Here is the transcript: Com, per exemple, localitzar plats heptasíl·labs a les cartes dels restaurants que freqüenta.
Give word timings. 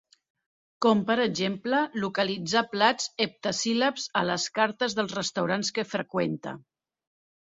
Com, 0.83 1.01
per 1.09 1.15
exemple, 1.25 1.81
localitzar 2.03 2.63
plats 2.71 3.09
heptasíl·labs 3.25 4.05
a 4.21 4.23
les 4.31 4.47
cartes 4.55 4.97
dels 5.01 5.13
restaurants 5.19 5.71
que 5.77 5.85
freqüenta. 5.91 6.55